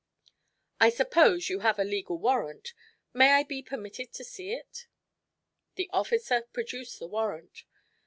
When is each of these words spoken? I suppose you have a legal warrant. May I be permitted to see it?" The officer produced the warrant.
I 0.79 0.89
suppose 0.89 1.47
you 1.47 1.59
have 1.59 1.77
a 1.77 1.83
legal 1.83 2.17
warrant. 2.17 2.73
May 3.13 3.33
I 3.33 3.43
be 3.43 3.61
permitted 3.61 4.11
to 4.13 4.23
see 4.23 4.51
it?" 4.51 4.87
The 5.75 5.91
officer 5.93 6.41
produced 6.51 6.97
the 6.97 7.05
warrant. 7.07 7.65